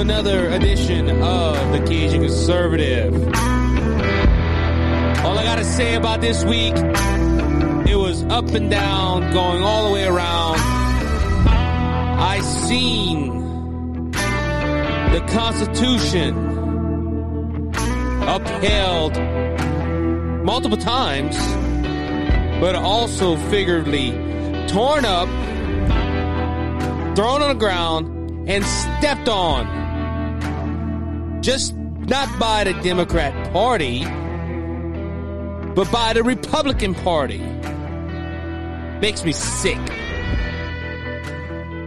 [0.00, 3.14] another edition of the Cajun Conservative.
[5.24, 9.92] All I gotta say about this week, it was up and down, going all the
[9.94, 10.56] way around.
[12.20, 16.36] I seen the Constitution
[18.22, 19.16] upheld
[20.44, 21.36] multiple times,
[22.60, 24.12] but also figuratively
[24.68, 25.28] torn up,
[27.16, 29.87] thrown on the ground, and stepped on.
[31.48, 34.04] Just not by the Democrat Party,
[35.74, 37.38] but by the Republican Party.
[39.00, 39.78] Makes me sick.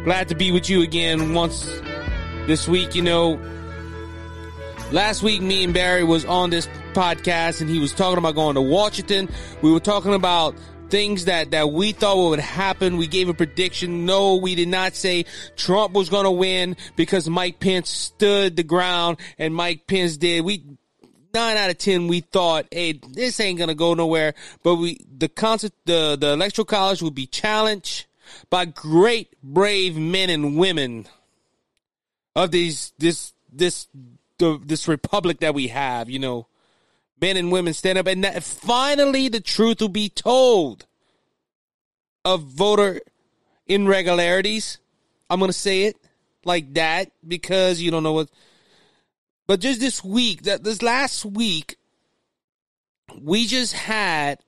[0.04, 1.64] Glad to be with you again once
[2.48, 2.96] this week.
[2.96, 3.40] You know,
[4.92, 8.56] last week me and Barry was on this podcast and he was talking about going
[8.56, 9.30] to Washington.
[9.62, 10.56] We were talking about
[10.92, 12.98] things that, that we thought would happen.
[12.98, 14.06] We gave a prediction.
[14.06, 15.26] No, we did not say
[15.56, 20.46] Trump was going to win because Mike Pence stood the ground and Mike Pence did.
[20.46, 20.64] We,
[21.34, 24.36] nine out of ten, we thought, hey, this ain't going to go nowhere.
[24.62, 28.06] But we, the concert, the, the electoral college would be challenged
[28.50, 31.08] by great, brave men and women
[32.36, 33.88] of these, this, this,
[34.38, 36.48] the, this republic that we have, you know
[37.22, 40.86] men and women stand up and that finally the truth will be told
[42.26, 43.02] of voter
[43.68, 44.80] irregularities.
[45.30, 45.96] I'm going to say it
[46.44, 48.30] like that because you don't know what
[49.48, 51.78] but just this week, that this last week
[53.20, 54.40] we just had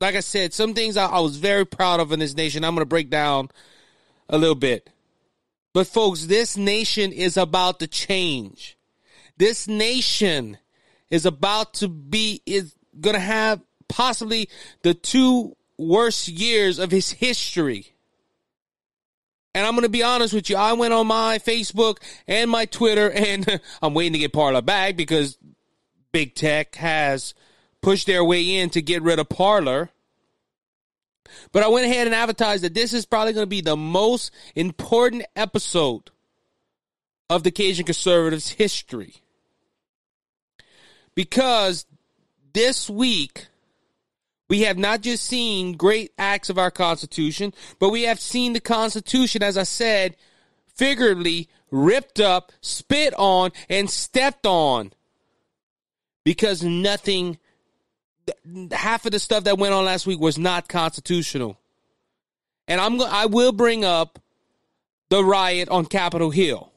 [0.00, 2.64] like I said, some things I, I was very proud of in this nation.
[2.64, 3.48] I'm going to break down
[4.28, 4.90] a little bit.
[5.72, 8.76] But folks, this nation is about to change.
[9.36, 10.58] This nation
[11.10, 14.48] is about to be is going to have possibly
[14.82, 17.92] the two worst years of his history.
[19.54, 20.56] And I'm going to be honest with you.
[20.56, 24.96] I went on my Facebook and my Twitter and I'm waiting to get Parler back
[24.96, 25.38] because
[26.12, 27.34] big tech has
[27.80, 29.90] pushed their way in to get rid of Parler.
[31.52, 34.30] But I went ahead and advertised that this is probably going to be the most
[34.54, 36.10] important episode
[37.28, 39.16] of the Cajun Conservatives history
[41.16, 41.86] because
[42.52, 43.48] this week
[44.48, 48.60] we have not just seen great acts of our Constitution, but we have seen the
[48.60, 50.14] Constitution, as I said,
[50.68, 54.92] figuratively ripped up, spit on, and stepped on
[56.22, 57.38] because nothing,
[58.70, 61.58] half of the stuff that went on last week was not constitutional.
[62.68, 64.18] And I'm I will bring up
[65.08, 66.72] the riot on Capitol Hill.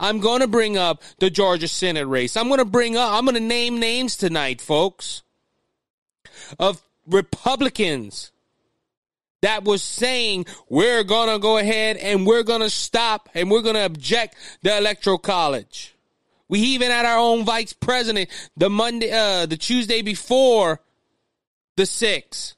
[0.00, 2.36] I'm going to bring up the Georgia Senate race.
[2.36, 5.22] I'm going to bring up, I'm going to name names tonight, folks,
[6.58, 8.32] of Republicans
[9.42, 13.62] that was saying we're going to go ahead and we're going to stop and we're
[13.62, 15.94] going to object the electoral college.
[16.48, 20.80] We even had our own vice president the Monday, uh, the Tuesday before
[21.76, 22.54] the 6th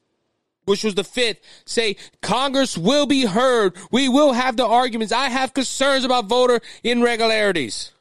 [0.65, 3.77] which was the fifth, say Congress will be heard.
[3.91, 5.13] We will have the arguments.
[5.13, 7.93] I have concerns about voter irregularities.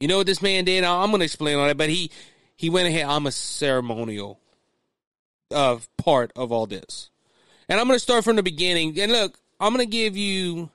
[0.00, 0.84] You know what this man did?
[0.84, 2.10] I'm going to explain all that, but he
[2.56, 3.06] he went ahead.
[3.06, 4.40] I'm a ceremonial
[5.50, 7.10] of uh, part of all this,
[7.68, 8.98] and I'm going to start from the beginning.
[8.98, 10.70] And look, I'm going to give you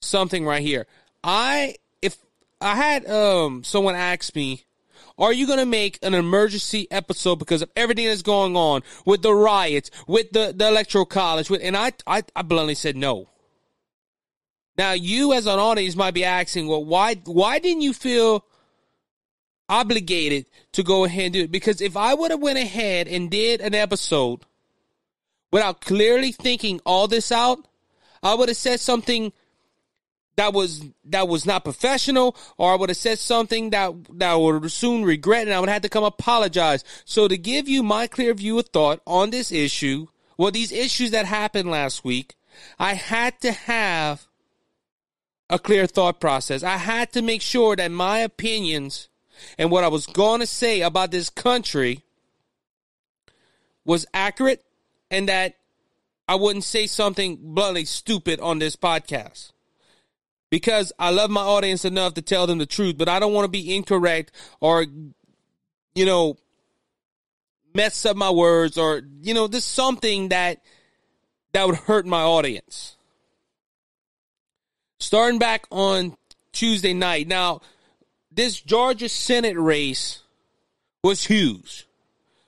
[0.00, 0.86] something right here.
[1.24, 2.16] I if
[2.60, 4.64] I had um someone ask me
[5.18, 9.22] are you going to make an emergency episode because of everything that's going on with
[9.22, 11.48] the riots, with the, the electoral college?
[11.48, 13.28] With, and I, I, I bluntly said no.
[14.76, 18.44] Now, you as an audience might be asking, well, why, why didn't you feel
[19.68, 21.52] obligated to go ahead and do it?
[21.52, 24.40] Because if I would have went ahead and did an episode
[25.52, 27.58] without clearly thinking all this out,
[28.20, 29.32] I would have said something
[30.36, 34.36] that was that was not professional, or I would have said something that that I
[34.36, 36.84] would soon regret, and I would have to come apologize.
[37.04, 41.12] So to give you my clear view of thought on this issue, well, these issues
[41.12, 42.34] that happened last week,
[42.78, 44.26] I had to have
[45.48, 46.62] a clear thought process.
[46.62, 49.08] I had to make sure that my opinions
[49.58, 52.02] and what I was going to say about this country
[53.84, 54.64] was accurate,
[55.10, 55.56] and that
[56.26, 59.52] I wouldn't say something bluntly stupid on this podcast
[60.54, 63.44] because I love my audience enough to tell them the truth, but I don't want
[63.44, 64.30] to be incorrect
[64.60, 64.86] or,
[65.96, 66.36] you know,
[67.74, 70.62] mess up my words or, you know, just something that
[71.54, 72.94] that would hurt my audience.
[75.00, 76.16] Starting back on
[76.52, 77.26] Tuesday night.
[77.26, 77.60] Now,
[78.30, 80.20] this Georgia Senate race
[81.02, 81.88] was huge.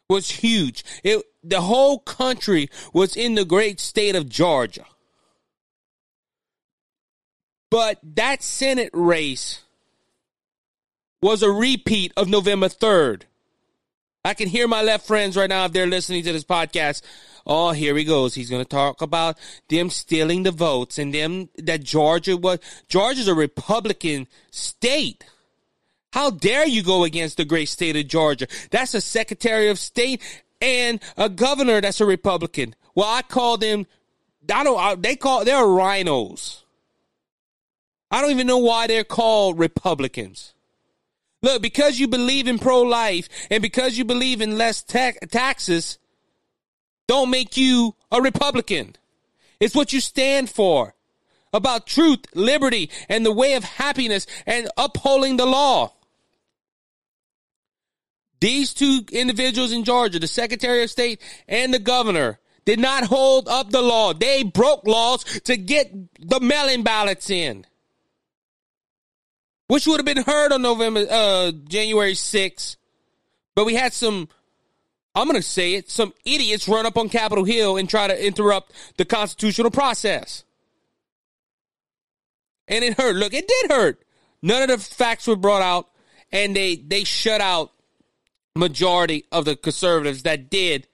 [0.09, 0.85] Was huge.
[1.02, 4.87] It the whole country was in the great state of Georgia.
[7.76, 9.61] But that Senate race
[11.20, 13.25] was a repeat of November 3rd.
[14.25, 17.02] I can hear my left friends right now if they're listening to this podcast.
[17.46, 18.34] Oh, here he goes.
[18.34, 19.37] He's going to talk about
[19.69, 25.26] them stealing the votes and them that Georgia was Georgia's a Republican state.
[26.14, 28.46] How dare you go against the great state of Georgia?
[28.70, 30.23] That's a Secretary of State
[30.62, 32.75] and a governor that's a Republican.
[32.94, 33.87] Well, I call them.
[34.50, 35.02] I don't.
[35.02, 36.62] They call they're RINOs.
[38.11, 40.55] I don't even know why they're called Republicans.
[41.43, 45.99] Look, because you believe in pro life and because you believe in less ta- taxes,
[47.06, 48.97] don't make you a Republican.
[49.61, 50.94] It's what you stand for
[51.53, 55.93] about truth, liberty, and the way of happiness and upholding the law.
[58.41, 63.49] These two individuals in Georgia, the Secretary of State and the governor, did not hold
[63.49, 64.12] up the law.
[64.12, 67.64] They broke laws to get the mail-in ballots in
[69.69, 72.77] which would have been heard on November, uh, January 6th.
[73.55, 74.29] But we had some,
[75.15, 78.27] I'm going to say it, some idiots run up on Capitol Hill and try to
[78.27, 80.45] interrupt the constitutional process.
[82.69, 83.17] And it hurt.
[83.17, 84.03] Look, it did hurt.
[84.43, 85.89] None of the facts were brought out,
[86.33, 87.73] and they they shut out
[88.57, 90.89] majority of the conservatives that did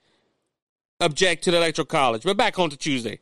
[0.99, 2.23] object to the electoral college.
[2.23, 3.19] But back on to Tuesday.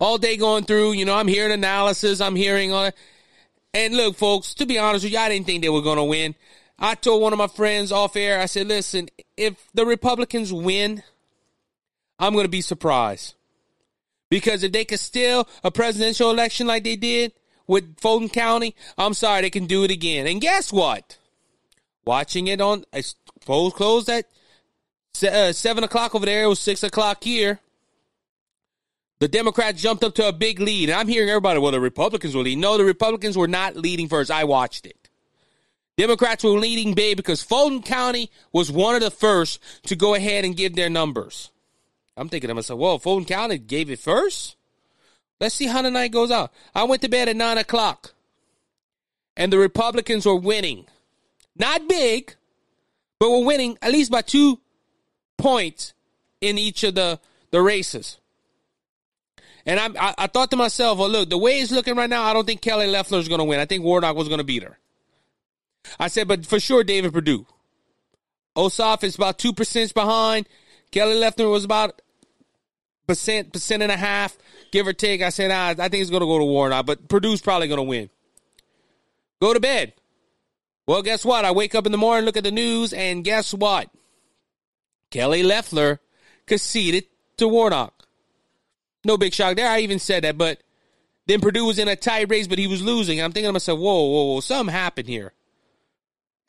[0.00, 2.96] All day going through, you know, I'm hearing analysis, I'm hearing all that.
[3.74, 6.04] And look, folks, to be honest with you, I didn't think they were going to
[6.04, 6.34] win.
[6.78, 11.02] I told one of my friends off air, I said, listen, if the Republicans win,
[12.18, 13.34] I'm going to be surprised.
[14.30, 17.32] Because if they could steal a presidential election like they did
[17.66, 20.26] with Fulton County, I'm sorry, they can do it again.
[20.26, 21.18] And guess what?
[22.04, 24.26] Watching it on, suppose, closed at
[25.22, 27.60] uh, 7 o'clock over there, it was 6 o'clock here.
[29.20, 30.90] The Democrats jumped up to a big lead.
[30.90, 32.60] And I'm hearing everybody, well, the Republicans were leading.
[32.60, 34.30] No, the Republicans were not leading first.
[34.30, 35.08] I watched it.
[35.96, 40.44] Democrats were leading big because Fulton County was one of the first to go ahead
[40.44, 41.50] and give their numbers.
[42.16, 44.56] I'm thinking to myself, well, Fulton County gave it first?
[45.40, 46.52] Let's see how the night goes out.
[46.72, 48.12] I went to bed at 9 o'clock,
[49.36, 50.86] and the Republicans were winning.
[51.56, 52.34] Not big,
[53.18, 54.60] but were winning at least by two
[55.36, 55.94] points
[56.40, 57.18] in each of the,
[57.50, 58.18] the races.
[59.68, 62.22] And I, I, I thought to myself, well, look, the way it's looking right now,
[62.22, 63.60] I don't think Kelly Loeffler is going to win.
[63.60, 64.78] I think Warnock was going to beat her.
[66.00, 67.44] I said, but for sure, David Perdue.
[68.56, 70.48] Ossoff is about two percent behind.
[70.90, 72.00] Kelly Loeffler was about
[73.06, 74.38] percent, percent and a half,
[74.72, 75.20] give or take.
[75.20, 77.76] I said, ah, I think it's going to go to Warnock, but Perdue's probably going
[77.76, 78.08] to win.
[79.42, 79.92] Go to bed.
[80.86, 81.44] Well, guess what?
[81.44, 83.90] I wake up in the morning, look at the news, and guess what?
[85.10, 86.00] Kelly Loeffler
[86.46, 87.04] conceded
[87.36, 87.97] to Warnock.
[89.04, 89.68] No big shock there.
[89.68, 90.62] I even said that, but
[91.26, 93.20] then Perdue was in a tight race, but he was losing.
[93.20, 95.32] I'm thinking to myself, whoa, whoa, whoa, something happened here.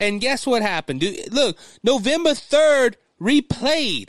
[0.00, 1.00] And guess what happened?
[1.00, 4.08] Dude, look, November 3rd replayed.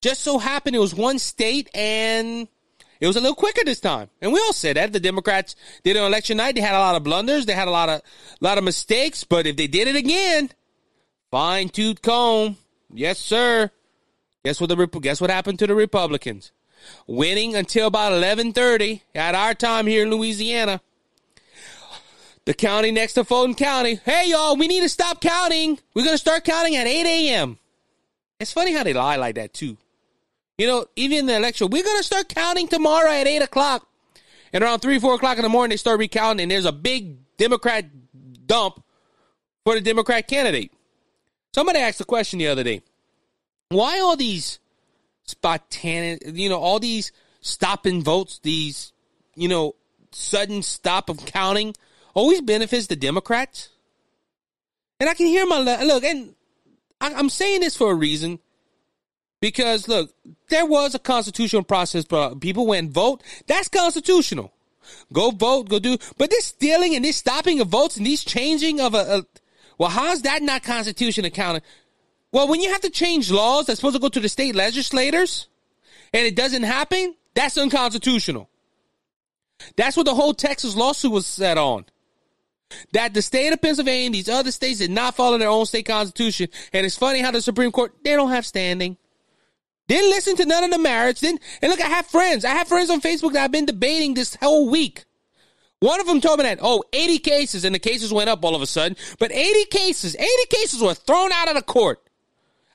[0.00, 2.46] Just so happened it was one state and
[3.00, 4.08] it was a little quicker this time.
[4.20, 4.92] And we all said that.
[4.92, 6.54] The Democrats did on election night.
[6.54, 7.46] They had a lot of blunders.
[7.46, 9.24] They had a lot of a lot of mistakes.
[9.24, 10.50] But if they did it again,
[11.30, 12.56] fine tooth comb.
[12.92, 13.70] Yes, sir.
[14.44, 16.52] Guess what the guess what happened to the Republicans?
[17.06, 20.80] Winning until about 11:30 at our time here in Louisiana.
[22.44, 24.00] The county next to Fulton County.
[24.04, 25.78] Hey y'all, we need to stop counting.
[25.94, 27.58] We're gonna start counting at 8 a.m.
[28.38, 29.76] It's funny how they lie like that too.
[30.58, 33.88] You know, even in the election, we're gonna start counting tomorrow at 8 o'clock.
[34.52, 37.16] And around 3, 4 o'clock in the morning, they start recounting, and there's a big
[37.36, 37.86] Democrat
[38.46, 38.84] dump
[39.64, 40.72] for the Democrat candidate.
[41.52, 42.82] Somebody asked a question the other day.
[43.70, 44.60] Why all these
[45.24, 48.92] spontaneous, you know, all these stopping votes, these,
[49.34, 49.74] you know,
[50.12, 51.74] sudden stop of counting
[52.14, 53.70] always benefits the Democrats.
[55.00, 56.34] And I can hear my look, and
[57.00, 58.38] I'm saying this for a reason
[59.40, 60.10] because look,
[60.48, 63.22] there was a constitutional process, but people went vote.
[63.46, 64.52] That's constitutional.
[65.12, 65.98] Go vote, go do.
[66.16, 69.22] But this stealing and this stopping of votes and these changing of a, a
[69.76, 71.62] well, how's that not constitutional accounting?
[72.34, 75.46] Well, when you have to change laws that's supposed to go to the state legislators
[76.12, 78.50] and it doesn't happen, that's unconstitutional.
[79.76, 81.84] That's what the whole Texas lawsuit was set on.
[82.92, 85.86] That the state of Pennsylvania and these other states did not follow their own state
[85.86, 86.48] constitution.
[86.72, 88.96] And it's funny how the Supreme Court, they don't have standing.
[89.86, 91.20] Didn't listen to none of the merits.
[91.20, 92.44] Didn't, and look, I have friends.
[92.44, 95.04] I have friends on Facebook that I've been debating this whole week.
[95.78, 98.56] One of them told me that, oh, 80 cases, and the cases went up all
[98.56, 98.96] of a sudden.
[99.20, 102.03] But 80 cases, 80 cases were thrown out of the court.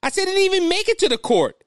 [0.02, 1.64] I said it didn't even make it to the court.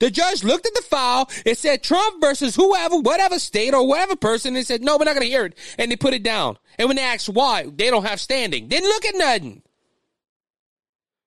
[0.00, 1.30] The judge looked at the file.
[1.44, 4.54] It said Trump versus whoever, whatever state or whatever person.
[4.54, 5.56] They said, no, we're not going to hear it.
[5.78, 6.58] And they put it down.
[6.78, 8.68] And when they asked why, they don't have standing.
[8.68, 9.62] Didn't look at nothing.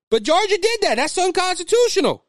[0.09, 0.95] But Georgia did that.
[0.95, 2.23] That's unconstitutional.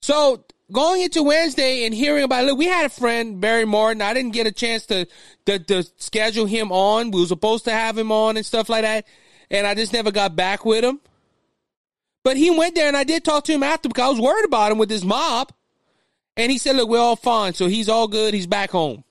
[0.00, 4.02] So going into Wednesday and hearing about look, we had a friend, Barry Martin.
[4.02, 5.06] I didn't get a chance to,
[5.46, 7.10] to, to schedule him on.
[7.10, 9.06] We were supposed to have him on and stuff like that.
[9.50, 11.00] And I just never got back with him.
[12.28, 14.44] But he went there and I did talk to him after because I was worried
[14.44, 15.50] about him with his mob.
[16.36, 17.54] And he said, look, we're all fine.
[17.54, 18.34] So he's all good.
[18.34, 19.02] He's back home.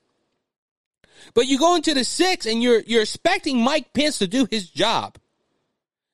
[1.34, 4.70] But you go into the six and you're you're expecting Mike Pence to do his
[4.70, 5.18] job.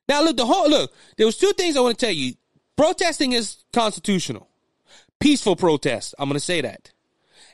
[0.08, 2.36] Now look, the whole look, there was two things I want to tell you.
[2.74, 4.48] Protesting is constitutional.
[5.20, 6.14] Peaceful protest.
[6.18, 6.90] I'm gonna say that.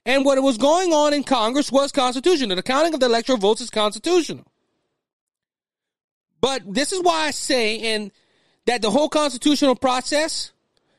[0.07, 2.55] And what was going on in Congress was constitutional.
[2.55, 4.47] The counting of the electoral votes is constitutional.
[6.41, 8.13] But this is why I say, and
[8.67, 10.53] that the whole constitutional process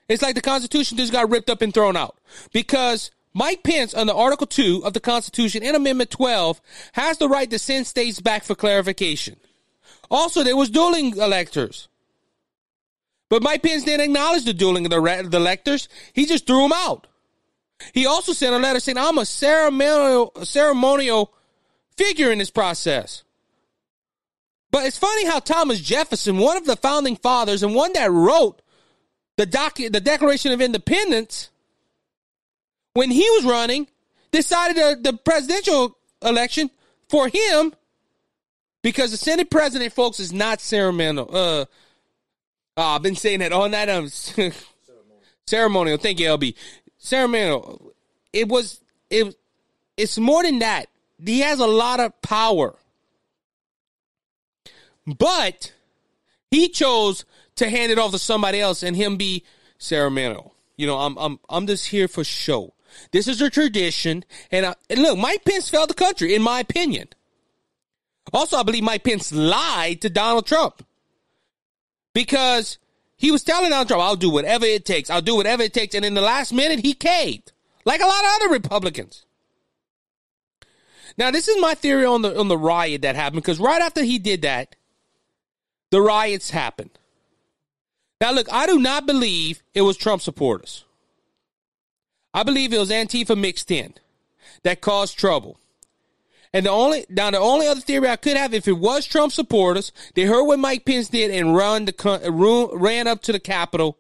[0.07, 2.17] is like the Constitution just got ripped up and thrown out.
[2.53, 6.61] Because Mike Pence, under Article 2 of the Constitution and Amendment 12,
[6.93, 9.37] has the right to send states back for clarification.
[10.09, 11.87] Also, there was dueling electors.
[13.29, 15.87] But Mike Pence didn't acknowledge the dueling of the, the electors.
[16.11, 17.07] He just threw them out.
[17.93, 21.33] He also sent a letter saying, I'm a ceremonial, ceremonial
[21.95, 23.23] figure in this process.
[24.71, 28.61] But it's funny how Thomas Jefferson, one of the founding fathers and one that wrote
[29.37, 31.49] the docu- the Declaration of Independence,
[32.93, 33.87] when he was running,
[34.31, 36.69] decided the, the presidential election
[37.09, 37.73] for him
[38.81, 41.29] because the Senate president, folks, is not ceremonial.
[41.29, 41.65] Uh,
[42.77, 43.87] oh, I've been saying that all night.
[44.09, 44.53] Ceremonial.
[45.45, 45.97] ceremonial.
[45.97, 46.55] Thank you, LB.
[46.97, 47.93] Ceremonial.
[48.33, 48.79] It was.
[49.09, 49.35] It.
[49.97, 50.87] It's more than that.
[51.23, 52.75] He has a lot of power.
[55.05, 55.73] But
[56.49, 59.43] he chose to hand it off to somebody else and him be
[59.77, 60.53] ceremonial.
[60.77, 62.73] You know, I'm I'm I'm just here for show.
[63.11, 66.59] This is a tradition, and, I, and look, Mike Pence failed the country, in my
[66.59, 67.07] opinion.
[68.33, 70.85] Also, I believe Mike Pence lied to Donald Trump
[72.13, 72.77] because
[73.15, 75.09] he was telling Donald Trump, "I'll do whatever it takes.
[75.09, 77.53] I'll do whatever it takes," and in the last minute, he caved,
[77.85, 79.25] like a lot of other Republicans.
[81.17, 84.03] Now, this is my theory on the on the riot that happened because right after
[84.03, 84.75] he did that,
[85.91, 86.97] the riots happened.
[88.19, 90.85] Now, look, I do not believe it was Trump supporters.
[92.33, 93.93] I believe it was Antifa mixed in
[94.63, 95.57] that caused trouble.
[96.53, 99.31] And the only now the only other theory I could have, if it was Trump
[99.31, 103.97] supporters, they heard what Mike Pence did and run the ran up to the Capitol,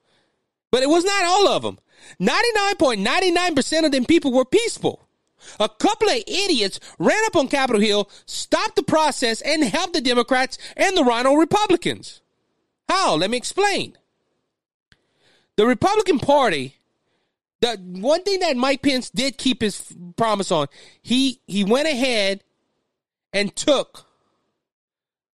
[0.69, 1.79] but it was not all of them.
[2.19, 5.07] Ninety nine point ninety nine percent of them people were peaceful.
[5.59, 10.01] A couple of idiots ran up on Capitol Hill, stopped the process, and helped the
[10.01, 12.21] Democrats and the RINO Republicans.
[12.89, 13.15] How?
[13.15, 13.97] Let me explain.
[15.55, 16.77] The Republican Party,
[17.59, 20.67] the one thing that Mike Pence did keep his promise on,
[21.01, 22.43] he he went ahead
[23.33, 24.05] and took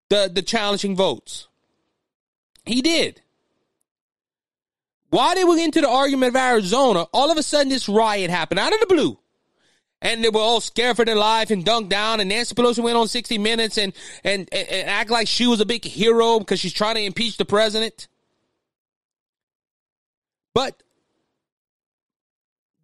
[0.10, 1.48] the the challenging votes.
[2.66, 3.22] He did.
[5.10, 8.60] While they were into the argument of Arizona, all of a sudden this riot happened
[8.60, 9.18] out of the blue
[10.02, 12.20] and they were all scared for their life and dunked down.
[12.20, 15.66] And Nancy Pelosi went on 60 Minutes and, and, and act like she was a
[15.66, 18.08] big hero because she's trying to impeach the president.
[20.54, 20.82] But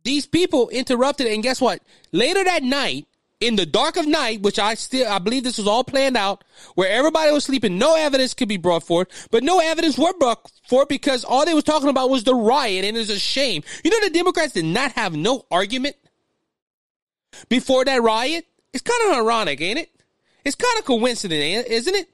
[0.03, 1.81] these people interrupted, and guess what?
[2.11, 3.07] Later that night,
[3.39, 6.43] in the dark of night, which I still I believe this was all planned out,
[6.75, 10.49] where everybody was sleeping, no evidence could be brought forth, but no evidence were brought
[10.67, 13.63] forth because all they was talking about was the riot, and it's a shame.
[13.83, 15.95] You know, the Democrats did not have no argument
[17.49, 18.45] before that riot?
[18.73, 19.89] It's kind of ironic, ain't it?
[20.43, 22.09] It's kind of coincident, isn't it?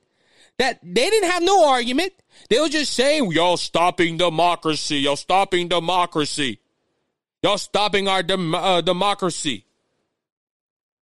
[0.58, 2.14] That they didn't have no argument.
[2.50, 4.98] They were just saying, y'all stopping democracy.
[4.98, 6.60] Y'all stopping democracy.
[7.42, 9.66] Y'all stopping our dem- uh, democracy.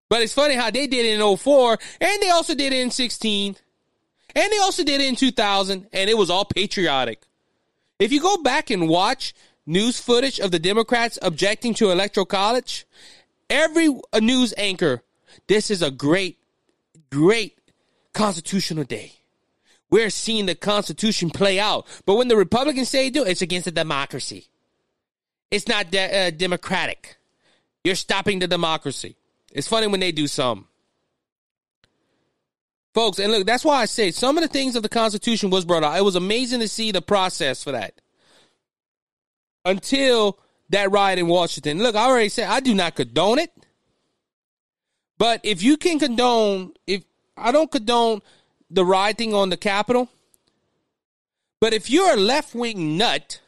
[0.09, 2.91] But it's funny how they did it in 04, and they also did it in
[2.91, 3.55] 16,
[4.35, 7.21] and they also did it in 2000, and it was all patriotic.
[7.99, 9.33] If you go back and watch
[9.65, 12.85] news footage of the Democrats objecting to electoral college,
[13.53, 15.03] every news anchor,
[15.47, 16.39] this is a great,
[17.09, 17.57] great
[18.13, 19.13] constitutional day.
[19.89, 21.85] We're seeing the Constitution play out.
[22.05, 24.47] But when the Republicans say do, it's against the democracy.
[25.51, 27.17] It's not de- uh, democratic.
[27.83, 29.15] You're stopping the democracy.
[29.51, 30.67] It's funny when they do some.
[32.95, 35.65] Folks, and look, that's why I say some of the things of the Constitution was
[35.65, 35.97] brought out.
[35.97, 37.93] It was amazing to see the process for that.
[39.65, 40.39] Until
[40.73, 41.79] that riot in Washington.
[41.79, 43.51] Look, I already said I do not condone it.
[45.17, 47.03] But if you can condone, if
[47.37, 48.21] I don't condone
[48.69, 50.09] the rioting on the Capitol,
[51.59, 53.39] but if you're a left wing nut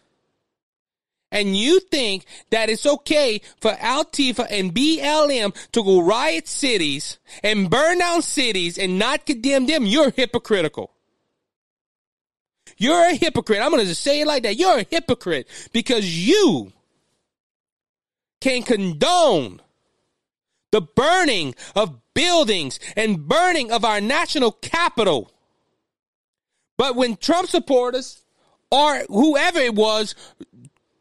[1.32, 7.70] and you think that it's okay for Antifa and BLM to go riot cities and
[7.70, 10.91] burn down cities and not condemn them, you're hypocritical.
[12.77, 13.60] You're a hypocrite.
[13.60, 14.58] I'm going to just say it like that.
[14.58, 16.72] You're a hypocrite because you
[18.46, 19.60] can condone
[20.72, 25.32] the burning of buildings and burning of our national capital.
[26.78, 28.24] But when Trump supporters
[28.70, 30.14] or whoever it was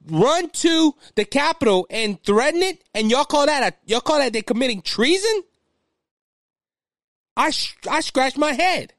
[0.07, 4.33] run to the Capitol and threaten it, and y'all call that a y'all call that
[4.33, 5.43] they're committing treason?
[7.37, 7.53] I
[7.91, 8.95] I scratch my head.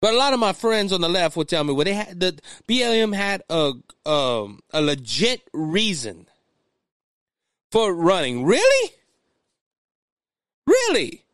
[0.00, 2.18] But a lot of my friends on the left will tell me, well, they had
[2.18, 3.72] the BLM had a
[4.06, 6.27] um, a legit reason
[7.70, 8.44] for running.
[8.44, 8.92] Really?
[10.66, 11.24] Really?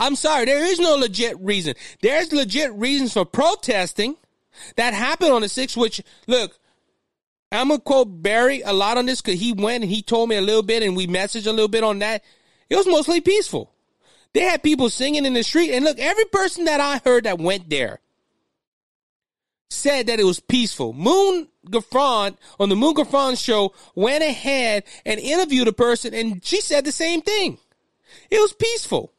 [0.00, 1.74] I'm sorry, there is no legit reason.
[2.02, 4.16] There's legit reasons for protesting
[4.76, 6.58] that happened on the 6th, which, look,
[7.50, 10.28] I'm going to quote Barry a lot on this because he went and he told
[10.28, 12.22] me a little bit and we messaged a little bit on that.
[12.68, 13.72] It was mostly peaceful.
[14.32, 15.72] They had people singing in the street.
[15.72, 18.00] And look, every person that I heard that went there
[19.74, 20.92] said that it was peaceful.
[20.92, 26.60] Moon Gaffron on the Moon Gaffron show went ahead and interviewed a person and she
[26.60, 27.58] said the same thing.
[28.30, 29.12] It was peaceful.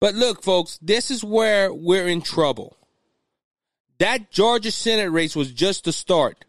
[0.00, 2.76] But look, folks, this is where we're in trouble.
[3.98, 6.44] That Georgia Senate race was just the start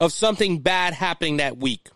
[0.00, 1.88] of something bad happening that week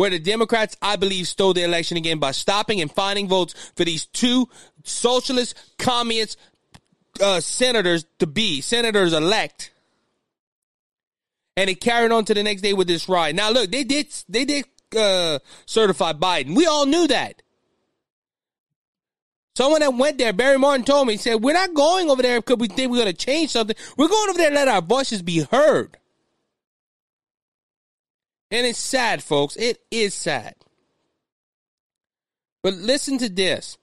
[0.00, 3.84] where the Democrats, I believe, stole the election again by stopping and finding votes for
[3.84, 4.48] these two
[4.82, 6.38] socialist, communist
[7.20, 9.72] uh, senators to be senators elect.
[11.56, 13.34] And it carried on to the next day with this ride.
[13.34, 14.64] Now, look, they did they did
[14.96, 16.54] uh, certify Biden.
[16.56, 17.42] We all knew that.
[19.56, 22.40] Someone that went there, Barry Martin told me, he said, We're not going over there
[22.40, 23.76] because we think we're going to change something.
[23.96, 25.98] We're going over there to let our voices be heard.
[28.50, 29.56] And it's sad, folks.
[29.56, 30.54] It is sad.
[32.62, 33.76] But listen to this.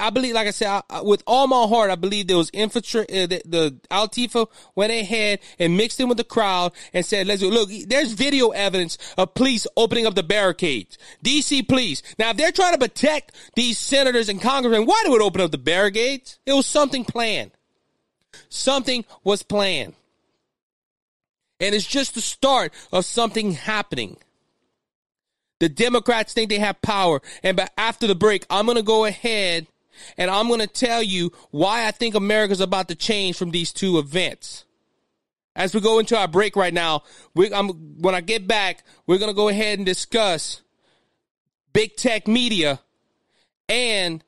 [0.00, 3.02] I believe, like I said, I, with all my heart, I believe there was infantry,
[3.02, 7.42] Uh, the, the Antifa went ahead and mixed in with the crowd and said, "Let's
[7.42, 10.98] look." There's video evidence of police opening up the barricades.
[11.24, 12.02] DC police.
[12.18, 15.50] Now, if they're trying to protect these senators and congressmen, why do it open up
[15.50, 16.38] the barricades?
[16.46, 17.50] It was something planned.
[18.48, 19.94] Something was planned.
[21.60, 24.16] And it's just the start of something happening.
[25.60, 27.22] The Democrats think they have power.
[27.42, 29.68] And but after the break, I'm going to go ahead
[30.16, 33.72] and I'm going to tell you why I think America's about to change from these
[33.72, 34.64] two events.
[35.54, 37.02] As we go into our break right now,
[37.34, 40.62] we, when I get back, we're going to go ahead and discuss
[41.72, 42.80] big tech media
[43.68, 44.24] and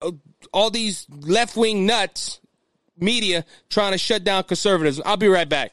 [0.00, 0.12] uh,
[0.52, 2.40] all these left wing nuts
[2.98, 5.00] media trying to shut down conservatives.
[5.04, 5.72] I'll be right back.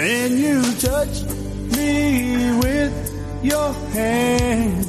[0.00, 1.24] Then you touch
[1.76, 2.92] me with
[3.42, 4.86] your hand.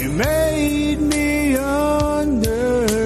[0.00, 2.98] You made me understand.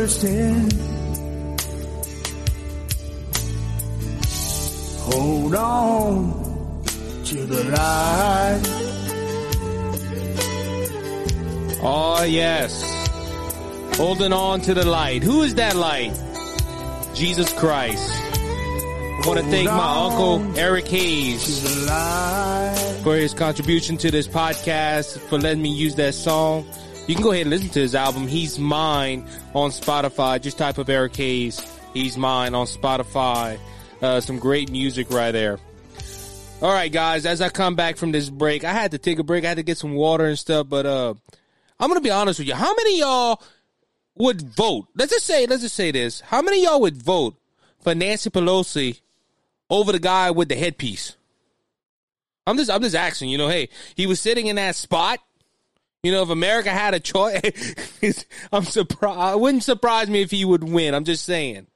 [5.01, 6.85] Hold on
[7.25, 8.63] to the light.
[11.83, 12.73] Oh, yes.
[13.97, 15.25] Holding on to the light.
[15.25, 16.13] Who is that light?
[17.13, 18.26] Jesus Christ.
[19.27, 21.61] I want to thank my uncle Eric Hayes
[23.03, 26.65] for his contribution to this podcast, for letting me use that song.
[27.09, 30.41] You can go ahead and listen to his album, He's Mine, on Spotify.
[30.41, 31.61] Just type of Eric Hayes,
[31.93, 33.59] He's Mine on Spotify.
[34.01, 35.59] Uh, some great music right there.
[36.63, 39.25] All right, guys, as I come back from this break, I had to take a
[39.25, 39.45] break.
[39.45, 41.15] I had to get some water and stuff, but uh,
[41.81, 42.55] I'm going to be honest with you.
[42.55, 43.43] How many y'all
[44.15, 44.87] would vote?
[44.95, 46.21] Let's just say, let's just say this.
[46.21, 47.35] How many y'all would vote
[47.81, 49.01] for Nancy Pelosi
[49.71, 51.17] over the guy with the headpiece.
[52.47, 55.19] I'm just I'm just asking, you know, hey, he was sitting in that spot.
[56.03, 59.37] You know, if America had a choice, I'm surprised.
[59.37, 60.95] It wouldn't surprise me if he would win.
[60.95, 61.67] I'm just saying.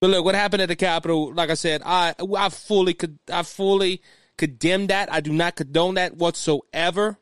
[0.00, 1.34] But look, what happened at the Capitol?
[1.34, 4.00] Like I said, I I fully could I fully
[4.38, 5.12] condemn that.
[5.12, 7.18] I do not condone that whatsoever.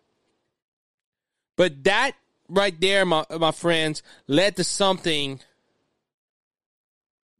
[1.56, 2.12] But that
[2.48, 5.40] right there, my my friends, led to something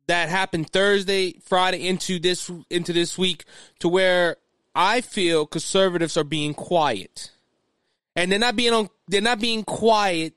[0.07, 3.45] that happened Thursday, Friday into this into this week
[3.81, 4.37] to where
[4.75, 7.31] I feel conservatives are being quiet.
[8.15, 10.35] And they're not being on they're not being quiet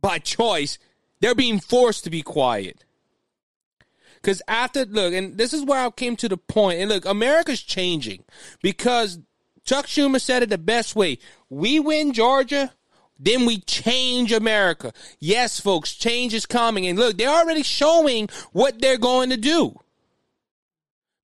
[0.00, 0.78] by choice.
[1.20, 2.84] They're being forced to be quiet.
[4.22, 6.80] Cause after look, and this is where I came to the point.
[6.80, 8.24] And look, America's changing
[8.62, 9.18] because
[9.64, 11.18] Chuck Schumer said it the best way.
[11.50, 12.72] We win Georgia,
[13.18, 14.92] then we change America.
[15.18, 16.86] Yes, folks, change is coming.
[16.86, 19.78] And look, they're already showing what they're going to do.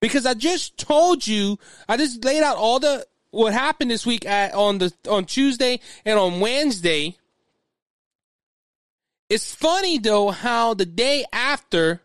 [0.01, 4.27] Because I just told you, I just laid out all the what happened this week
[4.27, 7.17] at on the on Tuesday and on Wednesday.
[9.31, 12.03] It's funny though how the day after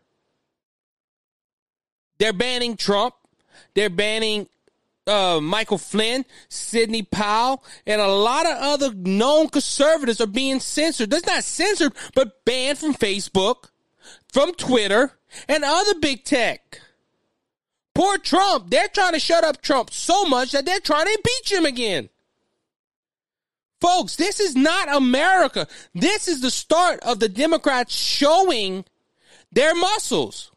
[2.17, 3.15] they're banning Trump,
[3.73, 4.47] they're banning
[5.10, 11.10] uh, Michael Flynn, Sidney Powell, and a lot of other known conservatives are being censored.
[11.10, 13.69] That's not censored, but banned from Facebook,
[14.32, 15.13] from Twitter,
[15.48, 16.82] and other big tech.
[17.93, 18.69] Poor Trump.
[18.69, 22.10] They're trying to shut up Trump so much that they're trying to impeach him again.
[23.82, 25.67] Folks, this is not America.
[25.93, 28.86] This is the start of the Democrats showing
[29.52, 30.52] their muscles.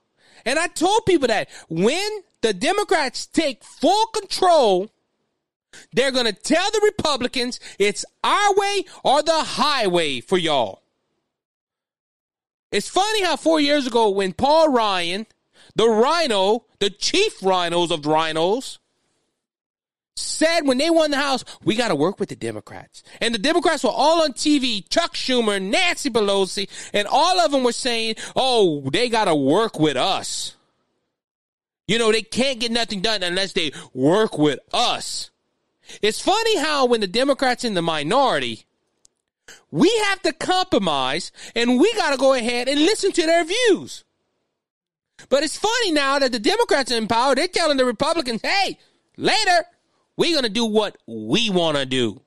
[0.44, 4.90] And I told people that when the Democrats take full control,
[5.92, 10.82] they're going to tell the Republicans it's our way or the highway for y'all.
[12.70, 15.26] It's funny how four years ago, when Paul Ryan,
[15.76, 18.78] the RINO, the chief RINOs of the RINOs,
[20.16, 23.02] said when they won the House, we got to work with the Democrats.
[23.20, 27.64] And the Democrats were all on TV, Chuck Schumer, Nancy Pelosi, and all of them
[27.64, 30.56] were saying, oh, they got to work with us.
[31.86, 35.30] You know, they can't get nothing done unless they work with us.
[36.00, 38.64] It's funny how when the Democrats in the minority,
[39.70, 44.04] we have to compromise and we got to go ahead and listen to their views.
[45.28, 48.78] But it's funny now that the Democrats are in power, they're telling the Republicans, hey,
[49.16, 49.64] later,
[50.16, 52.20] we're going to do what we want to do.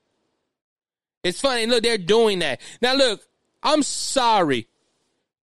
[1.22, 1.66] It's funny.
[1.66, 2.60] Look, they're doing that.
[2.80, 3.22] Now, look,
[3.62, 4.68] I'm sorry.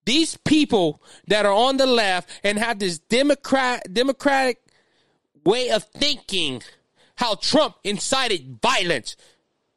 [0.04, 4.62] These people that are on the left and have this democrat democratic
[5.44, 6.62] way of thinking
[7.16, 9.16] how Trump incited violence.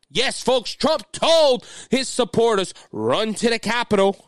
[0.10, 4.26] Yes, folks, Trump told his supporters run to the Capitol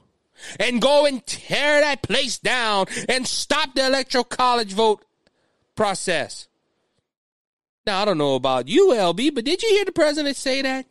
[0.60, 5.04] and go and tear that place down and stop the electoral college vote
[5.76, 6.48] process.
[7.86, 10.86] Now, I don't know about you, LB, but did you hear the president say that?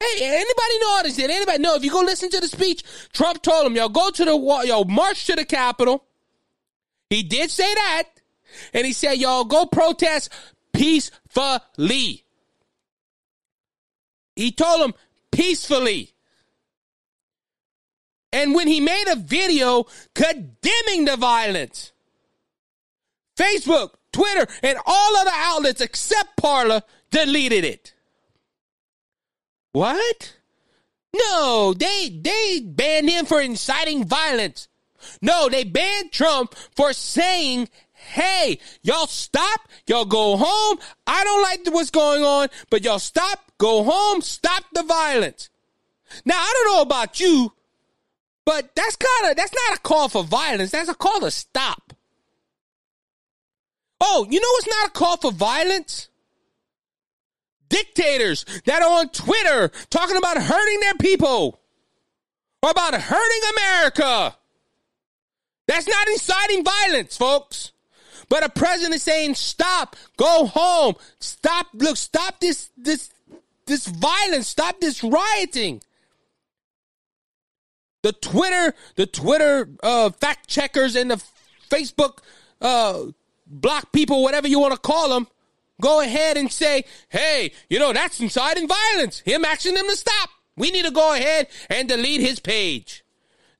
[0.00, 1.16] Hey, anybody know this?
[1.16, 1.74] Did anybody know?
[1.74, 4.64] If you go listen to the speech, Trump told him, y'all go to the wall,
[4.64, 6.04] y'all march to the Capitol.
[7.10, 8.04] He did say that.
[8.72, 10.32] And he said, y'all go protest
[10.72, 12.24] peacefully.
[14.36, 14.94] He told them
[15.32, 16.12] peacefully.
[18.32, 21.92] And when he made a video condemning the violence,
[23.36, 27.94] Facebook, Twitter, and all other outlets except Parler deleted it.
[29.72, 30.36] What?
[31.14, 34.68] No, they they banned him for inciting violence.
[35.22, 40.78] No, they banned Trump for saying, "Hey, y'all stop, y'all go home.
[41.06, 45.50] I don't like what's going on, but y'all stop, go home, stop the violence."
[46.24, 47.52] Now, I don't know about you,
[48.44, 50.70] but that's kind of that's not a call for violence.
[50.70, 51.92] That's a call to stop.
[54.00, 56.08] Oh, you know what's not a call for violence?
[57.68, 61.60] Dictators that are on Twitter talking about hurting their people
[62.62, 64.36] or about hurting America.
[65.66, 67.72] That's not inciting violence, folks.
[68.28, 73.10] But a president is saying, stop, go home, stop, look, stop this, this,
[73.66, 75.82] this violence, stop this rioting.
[78.02, 81.22] The Twitter, the Twitter uh, fact checkers and the
[81.70, 82.18] Facebook
[82.60, 83.04] uh,
[83.46, 85.26] block people, whatever you want to call them,
[85.80, 89.20] go ahead and say, hey, you know, that's inciting violence.
[89.20, 90.30] Him asking them to stop.
[90.56, 93.04] We need to go ahead and delete his page.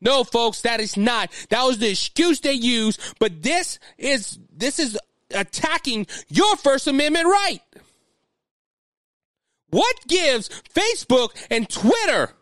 [0.01, 1.31] No, folks, that is not.
[1.51, 4.99] That was the excuse they used, but this is this is
[5.33, 7.61] attacking your First Amendment right.
[9.71, 12.33] What gives Facebook and Twitter?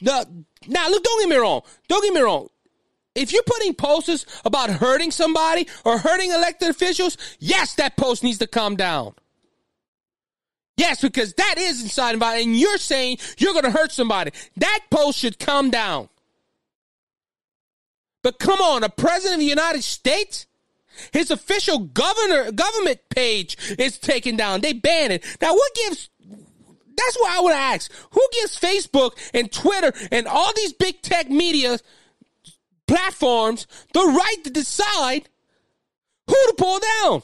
[0.00, 1.62] now, look, don't get me wrong.
[1.88, 2.48] Don't get me wrong
[3.14, 8.38] if you're putting posters about hurting somebody or hurting elected officials, yes, that post needs
[8.38, 9.14] to come down.
[10.76, 14.30] Yes, because that is inside about, and you're saying you're going to hurt somebody.
[14.56, 16.08] That post should come down.
[18.22, 20.46] But come on, a president of the United States
[21.12, 24.60] His official governor government page is taken down.
[24.60, 25.24] They ban it.
[25.40, 26.10] Now, what gives?
[26.28, 27.90] That's what I would ask.
[28.10, 31.78] Who gives Facebook and Twitter and all these big tech media
[32.90, 35.28] platforms the right to decide
[36.26, 37.22] who to pull down?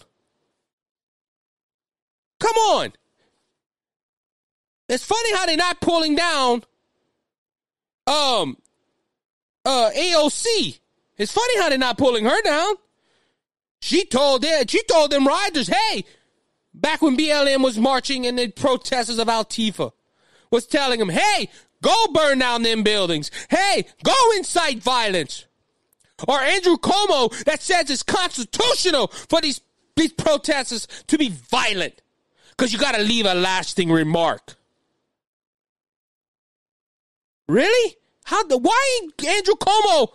[2.38, 2.92] Come on.
[4.88, 6.62] It's funny how they're not pulling down
[8.06, 8.56] um
[9.64, 10.78] uh AOC.
[11.18, 12.74] It's funny how they're not pulling her down.
[13.80, 16.04] She told them, she told them riders, hey,
[16.72, 19.92] back when BLM was marching and the protesters of Antifa
[20.50, 21.48] was telling them, hey,
[21.82, 23.30] go burn down them buildings.
[23.50, 25.46] Hey, go incite violence.
[26.26, 29.60] Or Andrew Cuomo that says it's constitutional for these,
[29.96, 32.00] these protesters to be violent
[32.50, 34.56] because you got to leave a lasting remark.
[37.48, 37.96] Really?
[38.24, 40.08] How the why Andrew Cuomo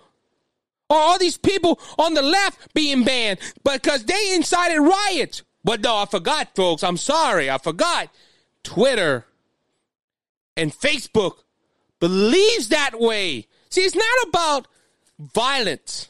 [0.89, 5.43] or all these people on the left being banned because they incited riots?
[5.63, 6.83] But no, I forgot, folks.
[6.83, 8.09] I'm sorry, I forgot.
[8.63, 9.25] Twitter
[10.57, 11.43] and Facebook
[11.99, 13.47] believes that way.
[13.69, 14.67] See, it's not about
[15.21, 16.09] violence.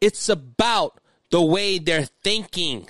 [0.00, 2.88] It's about the way they're thinking.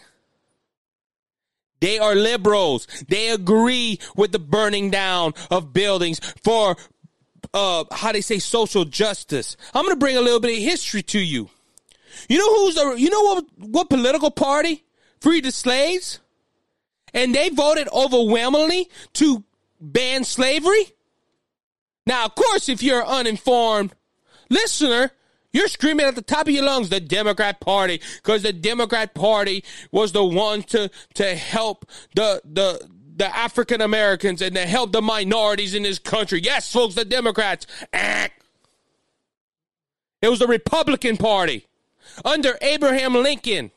[1.80, 2.86] They are liberals.
[3.08, 6.76] They agree with the burning down of buildings for
[7.54, 9.56] uh how they say social justice.
[9.72, 11.48] I'm going to bring a little bit of history to you.
[12.28, 14.84] You know who's the you know what what political party
[15.20, 16.20] freed the slaves?
[17.14, 19.44] And they voted overwhelmingly to
[19.80, 20.92] ban slavery?
[22.06, 23.94] Now, of course, if you're uninformed
[24.48, 25.10] listener,
[25.52, 29.64] you're screaming at the top of your lungs, the Democrat Party, because the Democrat Party
[29.90, 35.02] was the one to to help the the the African Americans and to help the
[35.02, 36.40] minorities in this country.
[36.40, 37.66] Yes, folks, the Democrats.
[37.92, 38.28] Eh.
[40.22, 41.66] It was the Republican Party
[42.24, 43.70] under Abraham Lincoln.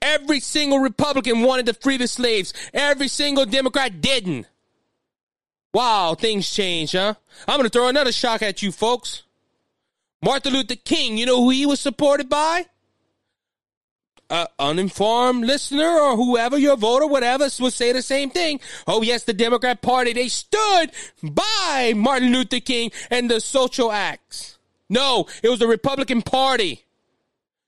[0.00, 2.52] Every single Republican wanted to free the slaves.
[2.74, 4.46] Every single Democrat didn't.
[5.74, 7.14] Wow, things change, huh?
[7.48, 9.22] I'm going to throw another shock at you, folks.
[10.22, 12.66] Martin Luther King, you know who he was supported by?
[14.32, 18.58] uh, uninformed listener or whoever your voter, whatever, would say the same thing.
[18.86, 20.90] Oh, yes, the Democrat Party, they stood
[21.22, 24.58] by Martin Luther King and the social acts.
[24.88, 26.82] No, it was the Republican Party.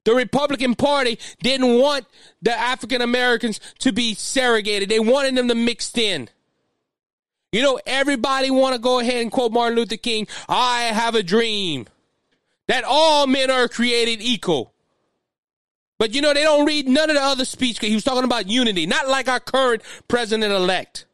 [0.04, 2.06] The Republican Party didn't want
[2.40, 4.88] the African Americans to be segregated.
[4.88, 6.30] They wanted them to mixed in.
[7.54, 11.22] You know, everybody want to go ahead and quote Martin Luther King, I have a
[11.22, 11.86] dream
[12.66, 14.72] that all men are created equal.
[15.96, 17.78] But you know, they don't read none of the other speech.
[17.78, 21.06] He was talking about unity, not like our current president elect.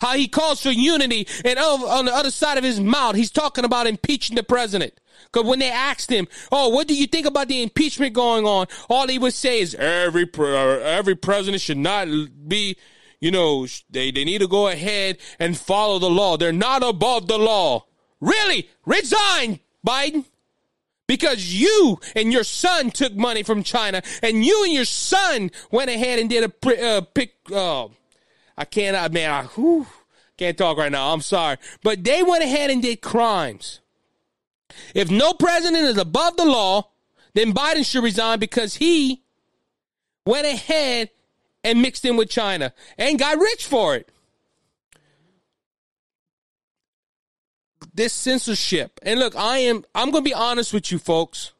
[0.00, 3.64] How he calls for unity, and on the other side of his mouth, he's talking
[3.64, 4.94] about impeaching the president.
[5.32, 8.66] Because when they asked him, "Oh, what do you think about the impeachment going on?"
[8.88, 12.08] all he would say is, "Every every president should not
[12.48, 12.76] be,
[13.20, 16.36] you know, they they need to go ahead and follow the law.
[16.36, 17.86] They're not above the law."
[18.20, 20.24] Really, resign, Biden
[21.10, 25.90] because you and your son took money from China, and you and your son went
[25.90, 27.34] ahead and did a uh, pick.
[27.52, 27.88] Uh,
[28.56, 29.88] I can't, man, I whew,
[30.36, 31.12] can't talk right now.
[31.12, 33.80] I'm sorry, but they went ahead and did crimes.
[34.94, 36.90] If no president is above the law,
[37.34, 39.24] then Biden should resign because he
[40.24, 41.10] went ahead
[41.62, 44.10] and mixed in with China and got rich for it.
[47.94, 48.98] this censorship.
[49.02, 51.52] And look, I am I'm going to be honest with you folks.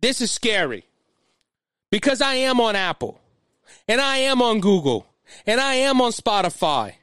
[0.00, 0.84] This is scary.
[1.90, 3.20] Because I am on Apple
[3.86, 5.06] and I am on Google
[5.46, 6.94] and I am on Spotify.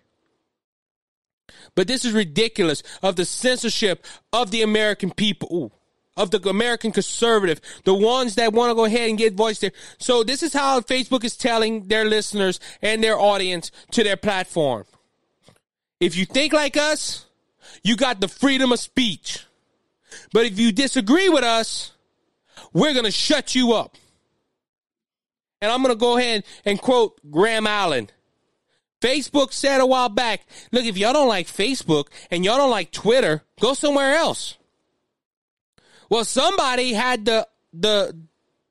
[1.76, 5.72] But this is ridiculous of the censorship of the American people.
[6.20, 9.72] Of the American conservative, the ones that want to go ahead and get voice there.
[9.98, 14.86] So this is how Facebook is telling their listeners and their audience to their platform.
[16.00, 17.26] If you think like us,
[17.84, 19.46] you got the freedom of speech.
[20.34, 21.94] But if you disagree with us,
[22.74, 23.96] we're going to shut you up.
[25.62, 28.10] And I'm going to go ahead and quote Graham Allen.
[29.02, 32.92] Facebook said a while back, look, if y'all don't like Facebook and y'all don't like
[32.92, 34.58] Twitter, go somewhere else.
[36.10, 38.18] Well, somebody had the the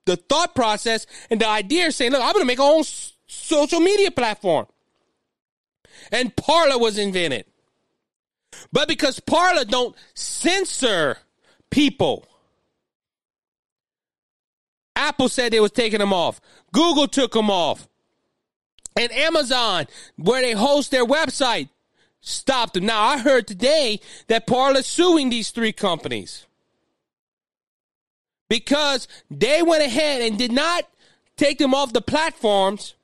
[0.05, 2.83] the thought process and the idea of saying, look, I'm going to make a own
[3.27, 4.65] social media platform.
[6.11, 7.45] And Parler was invented.
[8.73, 11.17] But because Parler don't censor
[11.69, 12.25] people,
[14.95, 16.41] Apple said they was taking them off.
[16.73, 17.87] Google took them off.
[18.99, 19.85] And Amazon,
[20.17, 21.69] where they host their website,
[22.21, 22.87] stopped them.
[22.87, 26.47] Now, I heard today that Parler's suing these three companies
[28.49, 30.83] because they went ahead and did not
[31.37, 32.95] take them off the platforms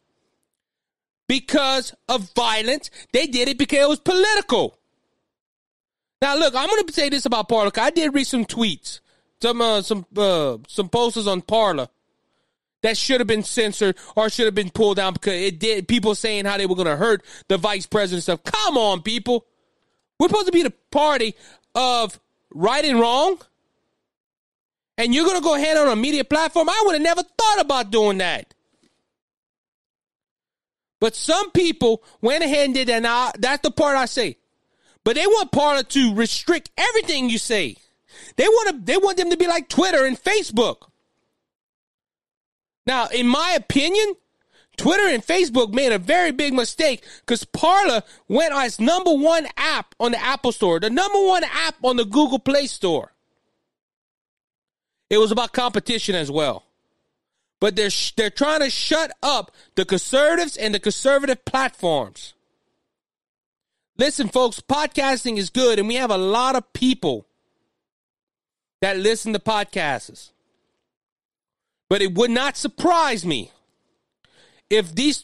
[1.28, 2.90] because of violence.
[3.14, 4.78] They did it because it was political.
[6.22, 7.72] Now, look, I'm going to say this about Parler.
[7.78, 9.00] I did read some tweets,
[9.42, 11.88] some uh, some uh, some posters on Parler
[12.82, 15.88] that should have been censored or should have been pulled down because it did.
[15.88, 18.44] People saying how they were going to hurt the vice president stuff.
[18.44, 19.46] Come on, people.
[20.20, 21.36] We're supposed to be the party
[21.74, 22.20] of
[22.52, 23.40] right and wrong.
[24.98, 26.70] And you're going to go ahead on a media platform?
[26.70, 28.54] I would have never thought about doing that.
[31.00, 33.02] But some people went ahead and did that.
[33.02, 34.38] Now, that's the part I say.
[35.04, 37.76] But they want Parler to restrict everything you say.
[38.38, 40.90] They want to, they want them to be like Twitter and Facebook.
[42.88, 44.16] Now, in my opinion,
[44.78, 49.96] Twitter and Facebook made a very big mistake because Parler went as number one app
[50.00, 53.14] on the Apple Store, the number one app on the Google Play Store.
[55.15, 56.65] It was about competition as well.
[57.62, 62.34] But they're they're trying to shut up the conservatives and the conservative platforms.
[63.97, 67.25] Listen, folks, podcasting is good, and we have a lot of people
[68.82, 70.32] that listen to podcasts.
[71.88, 73.51] But it would not surprise me
[74.69, 75.23] if these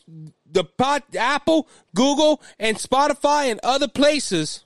[0.49, 4.63] the pod, Apple, Google, and Spotify and other places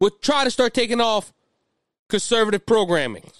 [0.00, 1.32] would try to start taking off
[2.08, 3.30] conservative programming.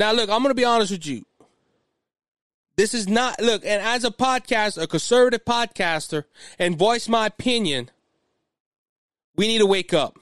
[0.00, 1.26] Now, look, I'm going to be honest with you.
[2.76, 6.24] This is not, look, and as a podcaster, a conservative podcaster,
[6.58, 7.90] and voice my opinion,
[9.36, 10.18] we need to wake up.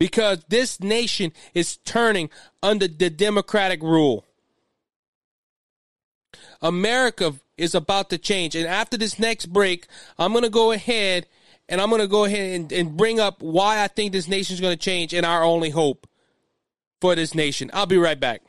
[0.00, 2.30] Because this nation is turning
[2.62, 4.24] under the Democratic rule.
[6.62, 8.56] America is about to change.
[8.56, 9.86] And after this next break,
[10.18, 11.26] I'm going to go ahead
[11.68, 14.54] and I'm going to go ahead and, and bring up why I think this nation
[14.54, 16.06] is going to change and our only hope
[17.04, 17.70] for this nation.
[17.74, 18.40] I'll be right back.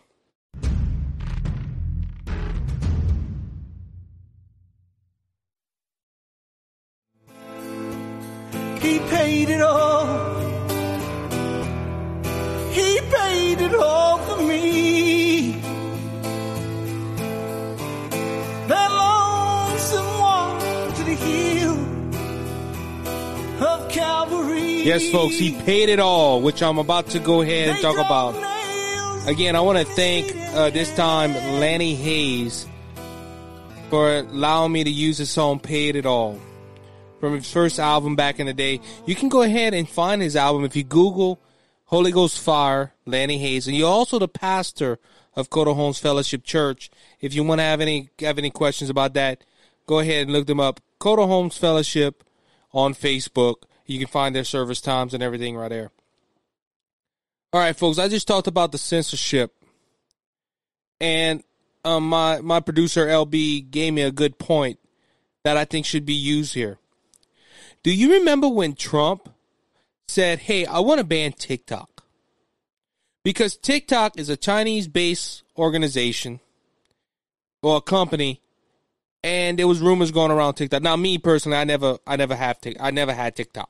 [8.80, 10.40] He paid it all.
[12.72, 15.35] He paid it all for me.
[24.86, 28.36] Yes, folks, he paid it all, which I'm about to go ahead and talk about.
[29.28, 32.68] Again, I want to thank uh, this time Lanny Hayes
[33.90, 36.40] for allowing me to use his song Paid It All
[37.20, 38.80] from his first album back in the day.
[39.08, 41.42] You can go ahead and find his album if you Google
[41.86, 45.00] Holy Ghost Fire, Lanny Hayes, and you're also the pastor
[45.36, 46.92] of Coteau Holmes Fellowship Church.
[47.20, 49.44] If you want to have any have any questions about that,
[49.88, 50.80] go ahead and look them up.
[51.00, 52.24] Coteau Holmes Fellowship
[52.72, 53.64] on Facebook.
[53.86, 55.92] You can find their service times and everything right there.
[57.54, 58.00] All right, folks.
[58.00, 59.56] I just talked about the censorship,
[61.00, 61.44] and
[61.86, 64.80] um, my my producer LB gave me a good point
[65.44, 66.80] that I think should be used here.
[67.84, 69.30] Do you remember when Trump
[70.08, 72.04] said, "Hey, I want to ban TikTok"?
[73.24, 76.40] Because TikTok is a Chinese-based organization
[77.64, 78.42] or a company,
[79.24, 80.84] and there was rumors going around TikTok.
[80.84, 83.70] Now, me personally, I never, I never have, I never had TikTok.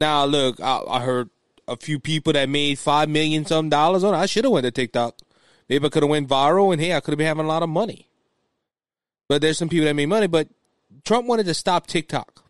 [0.00, 1.28] Now, look, I, I heard
[1.68, 4.18] a few people that made five million some dollars on it.
[4.18, 5.18] I should have went to TikTok.
[5.68, 7.62] Maybe I could have went viral, and hey, I could have been having a lot
[7.62, 8.08] of money.
[9.28, 10.26] But there's some people that made money.
[10.26, 10.48] But
[11.04, 12.44] Trump wanted to stop TikTok.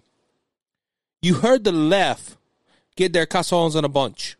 [1.21, 2.37] You heard the left
[2.97, 4.37] get their cassons in a bunch.